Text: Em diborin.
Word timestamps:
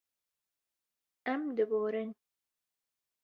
Em 1.35 1.45
diborin. 1.59 2.09